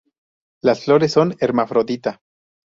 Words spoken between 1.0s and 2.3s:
son hermafrodita.